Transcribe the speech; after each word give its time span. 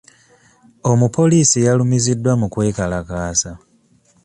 Omupoliisi 0.91 1.57
yalumiziddwa 1.67 2.33
mu 2.39 2.47
kwe 2.53 2.75
kalakaasa. 2.77 3.51